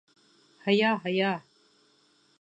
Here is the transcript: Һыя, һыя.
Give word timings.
Һыя, 0.63 0.95
һыя. 1.05 1.35